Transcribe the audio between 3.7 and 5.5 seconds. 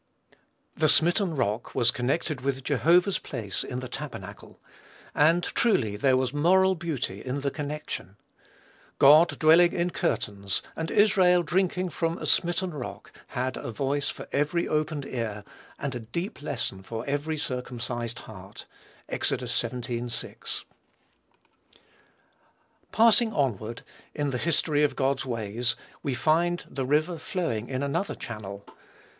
the tabernacle; and